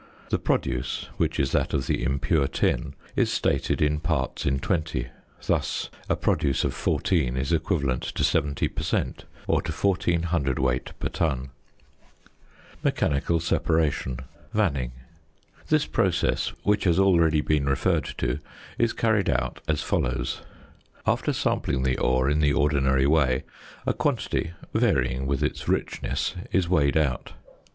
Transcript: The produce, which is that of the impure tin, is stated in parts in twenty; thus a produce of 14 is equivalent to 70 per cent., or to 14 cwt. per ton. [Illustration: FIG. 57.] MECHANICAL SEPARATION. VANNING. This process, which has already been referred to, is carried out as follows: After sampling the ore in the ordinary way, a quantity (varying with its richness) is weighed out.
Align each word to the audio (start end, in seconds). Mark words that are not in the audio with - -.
The 0.29 0.39
produce, 0.39 1.09
which 1.17 1.39
is 1.39 1.51
that 1.51 1.75
of 1.75 1.85
the 1.85 2.01
impure 2.03 2.47
tin, 2.47 2.95
is 3.15 3.31
stated 3.31 3.83
in 3.83 3.99
parts 3.99 4.47
in 4.47 4.57
twenty; 4.57 5.09
thus 5.45 5.91
a 6.09 6.15
produce 6.15 6.63
of 6.63 6.73
14 6.73 7.37
is 7.37 7.53
equivalent 7.53 8.01
to 8.01 8.23
70 8.23 8.67
per 8.69 8.81
cent., 8.81 9.25
or 9.45 9.61
to 9.61 9.71
14 9.71 10.23
cwt. 10.23 10.93
per 10.99 11.07
ton. 11.09 11.51
[Illustration: 11.51 11.51
FIG. 12.19 12.77
57.] 12.77 12.77
MECHANICAL 12.81 13.39
SEPARATION. 13.41 14.19
VANNING. 14.55 14.91
This 15.67 15.85
process, 15.85 16.47
which 16.63 16.85
has 16.85 16.97
already 16.97 17.41
been 17.41 17.65
referred 17.67 18.05
to, 18.17 18.39
is 18.79 18.93
carried 18.93 19.29
out 19.29 19.61
as 19.67 19.83
follows: 19.83 20.41
After 21.05 21.31
sampling 21.31 21.83
the 21.83 21.99
ore 21.99 22.27
in 22.27 22.39
the 22.39 22.53
ordinary 22.53 23.05
way, 23.05 23.43
a 23.85 23.93
quantity 23.93 24.53
(varying 24.73 25.27
with 25.27 25.43
its 25.43 25.67
richness) 25.67 26.33
is 26.51 26.67
weighed 26.67 26.97
out. 26.97 27.33